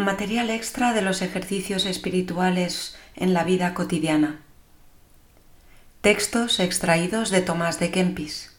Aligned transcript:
Material 0.00 0.48
extra 0.48 0.94
de 0.94 1.02
los 1.02 1.20
ejercicios 1.20 1.84
espirituales 1.84 2.96
en 3.16 3.34
la 3.34 3.44
vida 3.44 3.74
cotidiana. 3.74 4.40
Textos 6.00 6.58
extraídos 6.58 7.28
de 7.28 7.42
Tomás 7.42 7.78
de 7.78 7.90
Kempis. 7.90 8.50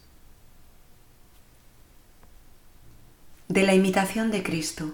De 3.47 3.63
la 3.63 3.73
imitación 3.73 4.29
de 4.29 4.43
Cristo. 4.43 4.93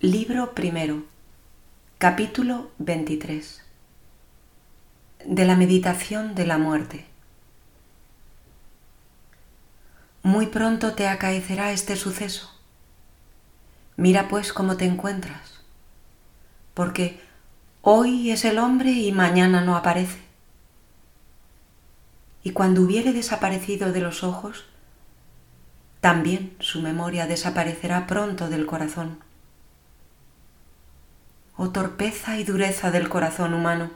Libro 0.00 0.52
primero. 0.52 1.04
Capítulo 1.98 2.72
23. 2.78 3.62
De 5.26 5.44
la 5.44 5.54
meditación 5.54 6.34
de 6.34 6.46
la 6.46 6.58
muerte. 6.58 7.06
Muy 10.24 10.46
pronto 10.46 10.94
te 10.94 11.06
acaecerá 11.06 11.70
este 11.70 11.94
suceso. 11.94 12.55
Mira 13.96 14.28
pues 14.28 14.52
cómo 14.52 14.76
te 14.76 14.84
encuentras, 14.84 15.60
porque 16.74 17.18
hoy 17.80 18.30
es 18.30 18.44
el 18.44 18.58
hombre 18.58 18.90
y 18.90 19.10
mañana 19.12 19.62
no 19.62 19.76
aparece. 19.76 20.20
Y 22.42 22.50
cuando 22.50 22.82
hubiere 22.82 23.12
desaparecido 23.12 23.92
de 23.92 24.00
los 24.00 24.22
ojos, 24.22 24.66
también 26.00 26.54
su 26.60 26.82
memoria 26.82 27.26
desaparecerá 27.26 28.06
pronto 28.06 28.48
del 28.50 28.66
corazón. 28.66 29.18
Oh 31.56 31.70
torpeza 31.70 32.38
y 32.38 32.44
dureza 32.44 32.90
del 32.90 33.08
corazón 33.08 33.54
humano, 33.54 33.90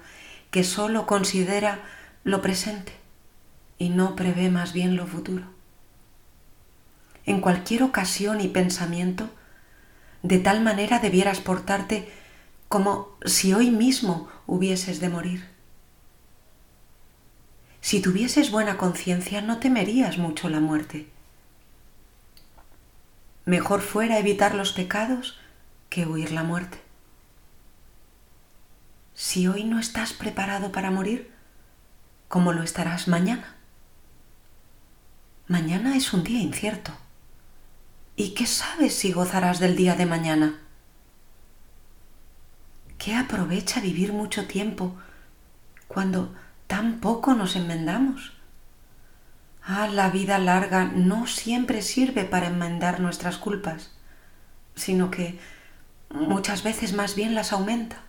que 0.51 0.65
sólo 0.65 1.07
considera 1.07 1.81
lo 2.25 2.41
presente 2.41 2.93
y 3.79 3.91
no 3.91 4.17
prevé 4.17 4.51
más 4.51 4.73
bien 4.73 4.97
lo 4.97 5.07
futuro. 5.07 5.45
En 7.27 7.41
cualquier 7.41 7.83
ocasión 7.83 8.41
y 8.41 8.49
pensamiento, 8.49 9.29
de 10.23 10.39
tal 10.39 10.61
manera 10.63 10.99
debieras 10.99 11.41
portarte 11.41 12.11
como 12.69 13.09
si 13.25 13.53
hoy 13.53 13.71
mismo 13.71 14.29
hubieses 14.47 15.01
de 15.01 15.09
morir. 15.09 15.49
Si 17.81 18.01
tuvieses 18.01 18.51
buena 18.51 18.77
conciencia 18.77 19.41
no 19.41 19.59
temerías 19.59 20.19
mucho 20.19 20.49
la 20.49 20.61
muerte. 20.61 21.09
Mejor 23.47 23.81
fuera 23.81 24.19
evitar 24.19 24.55
los 24.55 24.73
pecados 24.73 25.39
que 25.89 26.07
huir 26.07 26.31
la 26.31 26.45
muerte. 26.45 26.79
Si 29.15 29.49
hoy 29.49 29.65
no 29.65 29.79
estás 29.79 30.13
preparado 30.13 30.73
para 30.73 30.91
morir, 30.91 31.33
¿cómo 32.29 32.53
lo 32.53 32.63
estarás 32.63 33.09
mañana? 33.09 33.57
Mañana 35.49 35.97
es 35.97 36.13
un 36.13 36.23
día 36.23 36.41
incierto. 36.41 36.93
¿Y 38.21 38.35
qué 38.35 38.47
sabes 38.47 38.95
si 38.95 39.13
gozarás 39.13 39.61
del 39.61 39.77
día 39.77 39.95
de 39.95 40.05
mañana? 40.05 40.59
¿Qué 42.99 43.15
aprovecha 43.15 43.81
vivir 43.81 44.13
mucho 44.13 44.47
tiempo 44.47 44.95
cuando 45.89 46.31
tan 46.67 47.01
poco 47.01 47.33
nos 47.33 47.57
enmendamos? 47.57 48.35
Ah, 49.63 49.89
la 49.89 50.11
vida 50.11 50.37
larga 50.37 50.85
no 50.85 51.27
siempre 51.27 51.81
sirve 51.81 52.25
para 52.25 52.49
enmendar 52.49 53.01
nuestras 53.01 53.39
culpas, 53.39 53.91
sino 54.75 55.11
que 55.11 55.41
muchas 56.11 56.63
veces 56.63 56.93
más 56.93 57.15
bien 57.15 57.35
las 57.35 57.55
aumenta. 57.55 58.03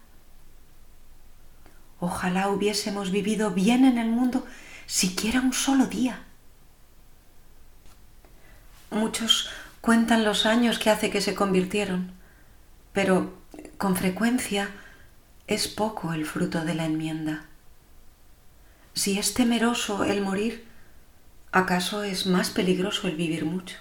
Ojalá 2.02 2.50
hubiésemos 2.50 3.12
vivido 3.12 3.52
bien 3.52 3.86
en 3.86 3.98
el 3.98 4.10
mundo 4.10 4.46
siquiera 4.88 5.40
un 5.40 5.54
solo 5.54 5.86
día. 5.86 6.26
Muchos 8.90 9.50
cuentan 9.82 10.24
los 10.24 10.46
años 10.46 10.80
que 10.80 10.90
hace 10.90 11.10
que 11.10 11.22
se 11.22 11.36
convirtieron, 11.36 12.12
pero 12.94 13.34
con 13.78 13.96
frecuencia 13.96 14.70
es 15.48 15.68
poco 15.68 16.14
el 16.14 16.26
fruto 16.26 16.64
de 16.64 16.76
la 16.76 16.86
enmienda. 16.86 17.46
Si 18.94 19.18
es 19.18 19.34
temeroso 19.34 20.04
el 20.04 20.22
morir, 20.22 20.66
¿acaso 21.52 22.04
es 22.04 22.26
más 22.28 22.52
peligroso 22.52 23.08
el 23.08 23.16
vivir 23.16 23.46
mucho? 23.46 23.78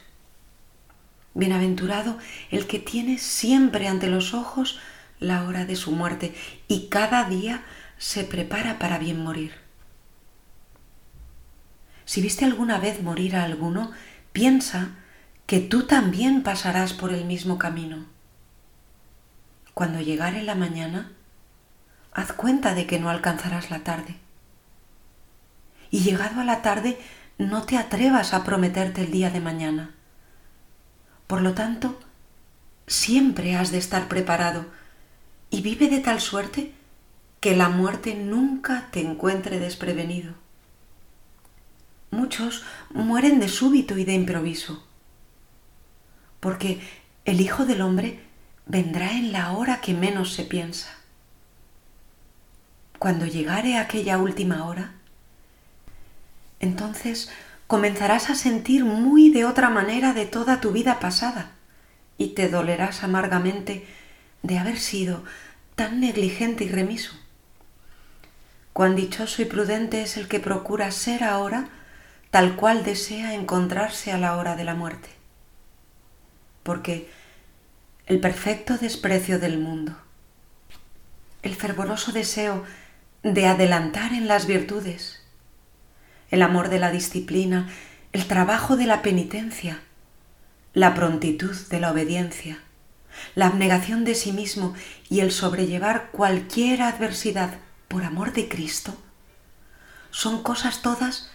Bienaventurado 1.35 2.19
el 2.51 2.67
que 2.67 2.79
tiene 2.79 3.19
siempre 3.19 3.87
ante 3.87 4.09
los 4.09 4.35
ojos 4.35 4.81
la 5.21 5.45
hora 5.45 5.67
de 5.67 5.77
su 5.77 5.93
muerte 5.93 6.35
y 6.67 6.89
cada 6.89 7.25
día 7.25 7.63
se 7.99 8.25
prepara 8.25 8.79
para 8.79 8.99
bien 8.99 9.23
morir. 9.23 9.53
Si 12.07 12.23
viste 12.23 12.45
alguna 12.45 12.79
vez 12.79 13.03
morir 13.03 13.37
a 13.37 13.45
alguno, 13.45 13.93
piensa 14.33 14.97
que 15.51 15.59
tú 15.59 15.83
también 15.83 16.45
pasarás 16.45 16.93
por 16.93 17.13
el 17.13 17.25
mismo 17.25 17.59
camino. 17.59 18.05
Cuando 19.75 20.01
llegare 20.01 20.45
la 20.45 20.55
mañana, 20.55 21.11
haz 22.13 22.33
cuenta 22.33 22.77
de 22.77 22.87
que 22.87 23.01
no 23.01 23.11
alcanzarás 23.11 23.69
la 23.69 23.81
tarde. 23.81 24.15
Y 25.91 26.03
llegado 26.03 26.41
a 26.41 26.45
la 26.45 26.63
tarde, 26.63 27.01
no 27.37 27.65
te 27.65 27.79
atrevas 27.79 28.33
a 28.33 28.45
prometerte 28.45 29.01
el 29.01 29.11
día 29.11 29.31
de 29.31 29.41
mañana. 29.41 29.91
Por 31.27 31.43
lo 31.43 31.53
tanto, 31.53 31.99
siempre 32.87 33.57
has 33.57 33.73
de 33.73 33.79
estar 33.79 34.07
preparado 34.07 34.67
y 35.51 35.63
vive 35.63 35.89
de 35.89 35.99
tal 35.99 36.21
suerte 36.21 36.73
que 37.41 37.57
la 37.57 37.69
muerte 37.69 38.15
nunca 38.15 38.87
te 38.93 39.01
encuentre 39.01 39.59
desprevenido. 39.59 40.35
Muchos 42.13 42.63
mueren 42.91 43.41
de 43.41 43.49
súbito 43.49 43.99
y 43.99 44.05
de 44.05 44.13
improviso 44.13 44.87
porque 46.41 46.81
el 47.27 47.41
Hijo 47.41 47.67
del 47.67 47.83
Hombre 47.83 48.19
vendrá 48.67 49.13
en 49.13 49.33
la 49.33 49.53
hora 49.53 49.81
que 49.81 49.95
menos 49.95 50.33
se 50.33 50.45
piensa. 50.45 50.89
Cuando 52.99 53.27
llegare 53.27 53.77
aquella 53.77 54.19
última 54.19 54.67
hora, 54.67 54.93
entonces 56.61 57.31
comenzarás 57.67 58.31
a 58.31 58.35
sentir 58.35 58.85
muy 58.85 59.31
de 59.31 59.45
otra 59.45 59.71
manera 59.71 60.13
de 60.13 60.27
toda 60.27 60.61
tu 60.61 60.73
vida 60.73 60.99
pasada 60.99 61.53
y 62.19 62.29
te 62.29 62.49
dolerás 62.49 63.05
amargamente 63.05 63.87
de 64.43 64.59
haber 64.59 64.79
sido 64.79 65.25
tan 65.77 66.01
negligente 66.01 66.65
y 66.65 66.69
remiso. 66.69 67.13
Cuán 68.73 68.97
dichoso 68.97 69.43
y 69.43 69.47
prudente 69.47 70.03
es 70.03 70.17
el 70.17 70.29
que 70.29 70.41
procura 70.41 70.91
ser 70.91 71.25
ahora 71.25 71.69
tal 72.31 72.57
cual 72.57 72.85
desea 72.85 73.35
encontrarse 73.35 74.13
a 74.13 74.19
la 74.19 74.37
hora 74.37 74.57
de 74.57 74.65
la 74.65 74.75
muerte 74.75 75.20
porque 76.63 77.11
el 78.07 78.21
perfecto 78.21 78.77
desprecio 78.77 79.39
del 79.39 79.59
mundo, 79.59 79.97
el 81.43 81.55
fervoroso 81.55 82.13
deseo 82.13 82.65
de 83.23 83.47
adelantar 83.47 84.13
en 84.13 84.29
las 84.29 84.47
virtudes, 84.47 85.23
el 86.31 86.43
amor 86.43 86.69
de 86.69 86.79
la 86.79 86.91
disciplina, 86.91 87.69
el 88.13 88.27
trabajo 88.27 88.77
de 88.77 88.87
la 88.87 89.03
penitencia, 89.03 89.81
la 90.75 90.95
prontitud 90.95 91.57
de 91.69 91.81
la 91.81 91.93
obediencia, 91.93 92.59
la 93.35 93.47
abnegación 93.47 94.05
de 94.05 94.15
sí 94.15 94.33
mismo 94.33 94.75
y 95.09 95.21
el 95.21 95.33
sobrellevar 95.33 96.11
cualquier 96.11 96.83
adversidad 96.83 97.59
por 97.89 98.05
amor 98.05 98.33
de 98.33 98.49
Cristo, 98.49 98.97
son 100.11 100.43
cosas 100.43 100.83
todas 100.83 101.31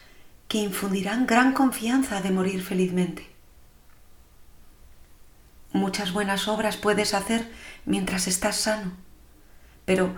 que 0.48 0.58
infundirán 0.60 1.26
gran 1.26 1.54
confianza 1.54 2.22
de 2.22 2.32
morir 2.32 2.64
felizmente. 2.64 3.35
Muchas 5.86 6.14
buenas 6.14 6.48
obras 6.48 6.78
puedes 6.78 7.14
hacer 7.14 7.48
mientras 7.86 8.26
estás 8.26 8.56
sano, 8.56 8.94
pero 9.86 10.16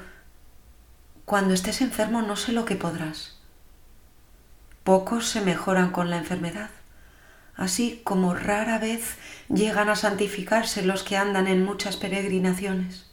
cuando 1.26 1.54
estés 1.54 1.82
enfermo 1.82 2.22
no 2.22 2.38
sé 2.38 2.54
lo 2.54 2.64
que 2.64 2.78
podrás. 2.78 3.38
Pocos 4.86 5.28
se 5.28 5.42
mejoran 5.42 5.92
con 5.92 6.10
la 6.10 6.16
enfermedad, 6.16 6.70
así 7.58 8.00
como 8.06 8.34
rara 8.34 8.80
vez 8.80 9.18
llegan 9.50 9.90
a 9.90 9.98
santificarse 9.98 10.84
los 10.84 11.04
que 11.04 11.18
andan 11.18 11.48
en 11.48 11.66
muchas 11.66 11.98
peregrinaciones. 11.98 13.06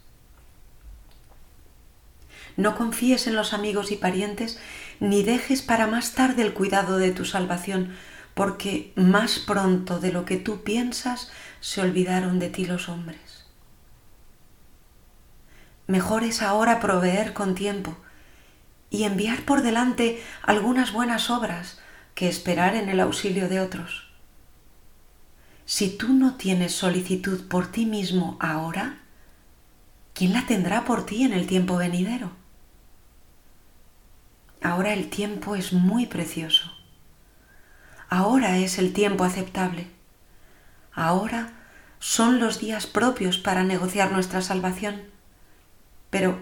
No 2.55 2.77
confíes 2.77 3.27
en 3.27 3.35
los 3.35 3.51
amigos 3.51 3.91
y 3.91 3.97
parientes, 3.97 4.61
ni 5.01 5.23
dejes 5.23 5.61
para 5.61 5.87
más 5.87 6.13
tarde 6.13 6.41
el 6.41 6.53
cuidado 6.53 6.99
de 6.99 7.11
tu 7.11 7.25
salvación, 7.25 7.97
porque 8.33 8.93
más 8.95 9.39
pronto 9.39 9.99
de 9.99 10.13
lo 10.13 10.23
que 10.23 10.37
tú 10.37 10.63
piensas 10.63 11.31
se 11.65 11.81
olvidaron 11.81 12.37
de 12.37 12.49
ti 12.49 12.63
los 12.65 12.89
hombres. 12.89 13.47
Mejor 15.87 16.23
es 16.23 16.43
ahora 16.43 16.79
proveer 16.79 17.33
con 17.33 17.55
tiempo 17.55 17.97
y 18.91 19.05
enviar 19.05 19.41
por 19.45 19.63
delante 19.63 20.23
algunas 20.43 20.93
buenas 20.93 21.31
obras 21.31 21.79
que 22.13 22.29
esperar 22.29 22.75
en 22.75 22.87
el 22.87 22.99
auxilio 22.99 23.49
de 23.49 23.61
otros. 23.61 24.11
Si 25.65 25.89
tú 25.89 26.13
no 26.13 26.35
tienes 26.35 26.71
solicitud 26.71 27.47
por 27.47 27.65
ti 27.71 27.87
mismo 27.87 28.37
ahora, 28.39 28.99
¿quién 30.13 30.33
la 30.33 30.45
tendrá 30.45 30.85
por 30.85 31.07
ti 31.07 31.23
en 31.23 31.33
el 31.33 31.47
tiempo 31.47 31.77
venidero? 31.77 32.29
Ahora 34.61 34.93
el 34.93 35.09
tiempo 35.09 35.55
es 35.55 35.73
muy 35.73 36.05
precioso. 36.05 36.71
Ahora 38.07 38.59
es 38.59 38.77
el 38.77 38.93
tiempo 38.93 39.23
aceptable. 39.23 39.87
Ahora 40.93 41.54
son 42.05 42.39
los 42.39 42.59
días 42.59 42.85
propios 42.85 43.39
para 43.39 43.63
negociar 43.63 44.11
nuestra 44.11 44.43
salvación. 44.43 45.01
Pero, 46.11 46.37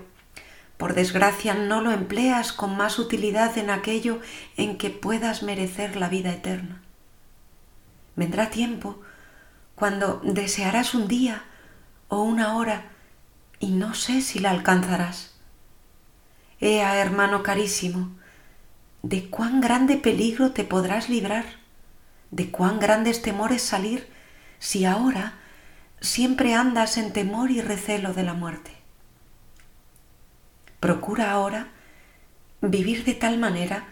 por 0.76 0.94
desgracia, 0.94 1.54
no 1.54 1.80
lo 1.80 1.94
empleas 1.94 2.52
con 2.52 2.76
más 2.76 3.00
utilidad 3.00 3.58
en 3.58 3.70
aquello 3.70 4.20
en 4.58 4.78
que 4.78 4.90
puedas 4.90 5.42
merecer 5.42 5.96
la 5.96 6.10
vida 6.10 6.34
eterna. 6.34 6.82
Vendrá 8.18 8.50
tiempo 8.50 9.00
cuando 9.76 10.20
desearás 10.26 10.94
un 10.96 11.08
día 11.08 11.46
o 12.10 12.24
una 12.24 12.58
hora 12.58 12.90
y 13.62 13.68
no 13.68 13.94
sé 13.94 14.20
si 14.20 14.40
la 14.40 14.52
alcanzarás. 14.52 15.34
Ea, 16.60 16.98
hermano 16.98 17.42
carísimo, 17.42 18.12
de 19.02 19.30
cuán 19.30 19.62
grande 19.62 19.96
peligro 19.96 20.52
te 20.52 20.66
podrás 20.66 21.08
librar, 21.08 21.46
de 22.32 22.52
cuán 22.52 22.82
grandes 22.82 23.22
temores 23.22 23.62
salir 23.62 24.12
si 24.60 24.84
ahora 24.84 25.40
siempre 26.04 26.54
andas 26.54 26.98
en 26.98 27.14
temor 27.14 27.50
y 27.50 27.62
recelo 27.62 28.14
de 28.14 28.24
la 28.24 28.34
muerte. 28.34 28.72
Procura 30.82 31.32
ahora 31.32 31.70
vivir 32.62 33.06
de 33.06 33.14
tal 33.14 33.40
manera 33.40 33.86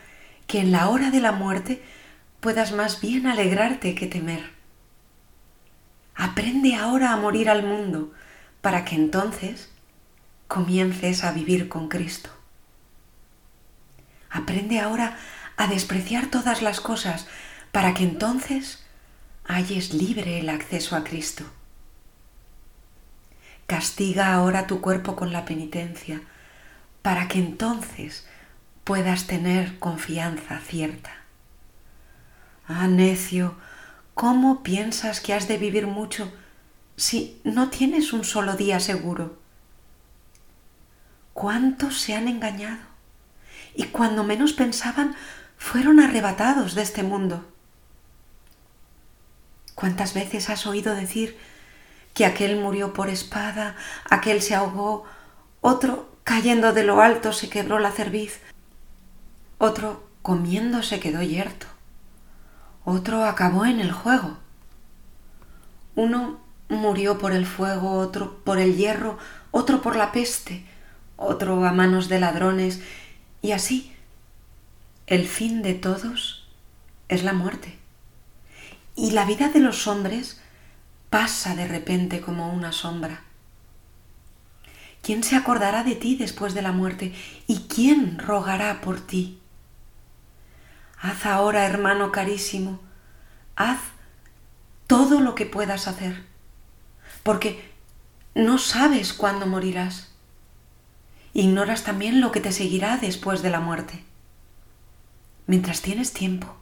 que 0.45 0.59
en 0.59 0.73
la 0.73 0.89
hora 0.89 1.09
de 1.09 1.21
la 1.21 1.31
muerte 1.31 1.81
puedas 2.41 2.73
más 2.73 2.99
bien 2.99 3.27
alegrarte 3.27 3.95
que 3.95 4.07
temer. 4.07 4.51
Aprende 6.13 6.75
ahora 6.75 7.13
a 7.13 7.17
morir 7.17 7.49
al 7.49 7.63
mundo 7.63 8.11
para 8.59 8.83
que 8.83 8.95
entonces 8.95 9.71
comiences 10.49 11.23
a 11.23 11.31
vivir 11.31 11.69
con 11.69 11.87
Cristo. 11.87 12.29
Aprende 14.29 14.81
ahora 14.81 15.17
a 15.55 15.67
despreciar 15.67 16.27
todas 16.27 16.61
las 16.61 16.81
cosas 16.81 17.27
para 17.71 17.93
que 17.93 18.03
entonces 18.03 18.83
halles 19.45 19.93
libre 19.93 20.39
el 20.39 20.49
acceso 20.49 20.97
a 20.97 21.05
Cristo. 21.05 21.45
Castiga 23.67 24.33
ahora 24.33 24.67
tu 24.67 24.81
cuerpo 24.81 25.15
con 25.15 25.31
la 25.31 25.45
penitencia, 25.45 26.21
para 27.01 27.27
que 27.27 27.39
entonces 27.39 28.27
puedas 28.83 29.27
tener 29.27 29.79
confianza 29.79 30.59
cierta. 30.59 31.11
Ah, 32.67 32.87
necio, 32.87 33.55
¿cómo 34.13 34.63
piensas 34.63 35.19
que 35.21 35.33
has 35.33 35.47
de 35.47 35.57
vivir 35.57 35.87
mucho 35.87 36.31
si 36.95 37.39
no 37.43 37.69
tienes 37.69 38.13
un 38.13 38.23
solo 38.23 38.55
día 38.55 38.79
seguro? 38.79 39.39
¿Cuántos 41.33 41.99
se 41.99 42.15
han 42.15 42.27
engañado? 42.27 42.81
Y 43.75 43.85
cuando 43.85 44.23
menos 44.23 44.53
pensaban, 44.53 45.15
fueron 45.57 45.99
arrebatados 45.99 46.75
de 46.75 46.81
este 46.81 47.03
mundo. 47.03 47.47
¿Cuántas 49.75 50.13
veces 50.13 50.49
has 50.49 50.67
oído 50.67 50.93
decir 50.93 51.37
que 52.13 52.25
aquel 52.25 52.59
murió 52.59 52.93
por 52.93 53.09
espada, 53.09 53.75
aquel 54.09 54.41
se 54.41 54.55
ahogó, 54.55 55.05
otro 55.61 56.09
cayendo 56.23 56.73
de 56.73 56.83
lo 56.83 57.01
alto 57.01 57.33
se 57.33 57.49
quebró 57.49 57.79
la 57.79 57.91
cerviz, 57.91 58.39
otro 59.57 60.07
comiendo 60.21 60.83
se 60.83 60.99
quedó 60.99 61.21
yerto, 61.21 61.67
otro 62.83 63.25
acabó 63.25 63.65
en 63.65 63.79
el 63.79 63.91
juego. 63.91 64.37
Uno 65.95 66.39
murió 66.69 67.17
por 67.17 67.33
el 67.33 67.45
fuego, 67.45 67.93
otro 67.99 68.37
por 68.43 68.59
el 68.59 68.75
hierro, 68.75 69.17
otro 69.51 69.81
por 69.81 69.95
la 69.95 70.11
peste, 70.11 70.65
otro 71.17 71.65
a 71.65 71.71
manos 71.71 72.09
de 72.09 72.19
ladrones, 72.19 72.81
y 73.41 73.51
así 73.51 73.93
el 75.07 75.27
fin 75.27 75.61
de 75.61 75.73
todos 75.73 76.47
es 77.09 77.23
la 77.23 77.33
muerte. 77.33 77.77
Y 78.95 79.11
la 79.11 79.25
vida 79.25 79.49
de 79.49 79.59
los 79.59 79.87
hombres 79.87 80.40
pasa 81.11 81.55
de 81.55 81.67
repente 81.67 82.21
como 82.21 82.53
una 82.53 82.71
sombra. 82.71 83.21
¿Quién 85.03 85.25
se 85.25 85.35
acordará 85.35 85.83
de 85.83 85.95
ti 85.95 86.15
después 86.15 86.53
de 86.53 86.61
la 86.61 86.71
muerte? 86.71 87.13
¿Y 87.47 87.67
quién 87.67 88.17
rogará 88.17 88.79
por 88.79 89.01
ti? 89.01 89.37
Haz 91.01 91.25
ahora, 91.25 91.65
hermano 91.65 92.13
carísimo, 92.13 92.79
haz 93.57 93.79
todo 94.87 95.19
lo 95.19 95.35
que 95.35 95.45
puedas 95.45 95.89
hacer, 95.89 96.23
porque 97.23 97.69
no 98.33 98.57
sabes 98.57 99.11
cuándo 99.11 99.47
morirás. 99.47 100.13
Ignoras 101.33 101.83
también 101.83 102.21
lo 102.21 102.31
que 102.31 102.39
te 102.39 102.53
seguirá 102.53 102.95
después 102.95 103.41
de 103.41 103.49
la 103.49 103.59
muerte. 103.59 104.05
Mientras 105.45 105.81
tienes 105.81 106.13
tiempo, 106.13 106.55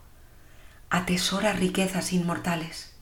atesora 0.90 1.54
riquezas 1.54 2.14
inmortales 2.14 2.99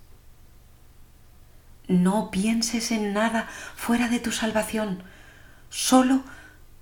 no 1.87 2.31
pienses 2.31 2.91
en 2.91 3.13
nada 3.13 3.47
fuera 3.75 4.09
de 4.09 4.19
tu 4.19 4.31
salvación, 4.31 5.03
solo 5.69 6.23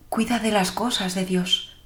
cuida 0.09 0.39
de 0.39 0.51
las 0.51 0.71
cosas 0.71 1.15
de 1.15 1.25
Dios. 1.25 1.77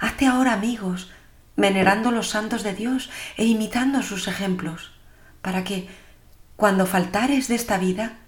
Hazte 0.00 0.26
ahora 0.26 0.54
amigos, 0.54 1.10
venerando 1.56 2.10
los 2.10 2.28
santos 2.28 2.62
de 2.62 2.74
Dios 2.74 3.10
e 3.36 3.44
imitando 3.44 4.02
sus 4.02 4.26
ejemplos, 4.26 4.92
para 5.42 5.64
que, 5.64 5.88
cuando 6.56 6.86
faltares 6.86 7.48
de 7.48 7.56
esta 7.56 7.78
vida, 7.78 8.18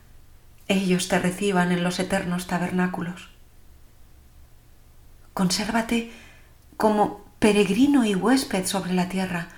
ellos 0.68 1.08
te 1.08 1.18
reciban 1.18 1.72
en 1.72 1.84
los 1.84 1.98
eternos 1.98 2.46
tabernáculos. 2.46 3.30
Consérvate 5.32 6.12
como 6.76 7.24
peregrino 7.38 8.04
y 8.04 8.14
huésped 8.14 8.66
sobre 8.66 8.92
la 8.92 9.08
tierra, 9.08 9.48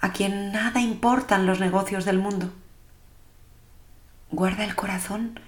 a 0.00 0.12
quien 0.12 0.52
nada 0.52 0.80
importan 0.80 1.46
los 1.46 1.58
negocios 1.58 2.04
del 2.04 2.18
mundo 2.18 2.52
guarda 4.30 4.64
el 4.64 4.74
corazón 4.74 5.38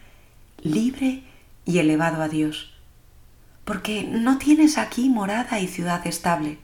libre 0.63 1.25
y 1.65 1.79
elevado 1.79 2.23
a 2.23 2.29
Dios, 2.29 2.73
porque 3.65 4.05
no 4.05 4.39
tienes 4.39 4.79
aquí 4.79 5.09
morada 5.09 5.61
y 5.61 5.69
ciudad 5.69 6.07
estable. 6.07 6.59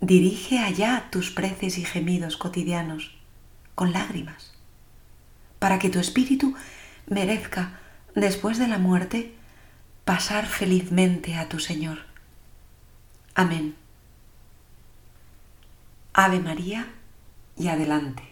Dirige 0.00 0.58
allá 0.58 1.08
tus 1.10 1.30
preces 1.30 1.76
y 1.78 1.84
gemidos 1.84 2.36
cotidianos 2.36 3.14
con 3.74 3.92
lágrimas, 3.92 4.54
para 5.58 5.78
que 5.78 5.90
tu 5.90 5.98
espíritu 5.98 6.54
merezca, 7.06 7.78
después 8.14 8.58
de 8.58 8.68
la 8.68 8.78
muerte, 8.78 9.34
pasar 10.04 10.46
felizmente 10.46 11.36
a 11.36 11.48
tu 11.48 11.58
Señor. 11.58 11.98
Amén. 13.34 13.74
Ave 16.12 16.40
María 16.40 16.88
y 17.56 17.68
adelante. 17.68 18.29